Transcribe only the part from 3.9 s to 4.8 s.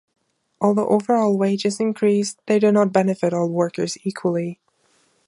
equally.